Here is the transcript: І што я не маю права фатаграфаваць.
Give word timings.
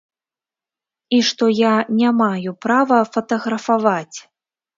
І 1.17 1.19
што 1.29 1.49
я 1.57 1.73
не 1.99 2.09
маю 2.23 2.51
права 2.67 2.97
фатаграфаваць. 3.13 4.17